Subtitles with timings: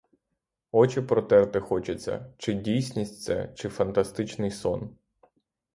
[0.71, 4.95] Очі протерти хочеться— чи дійсність це, чи фантастичний сон.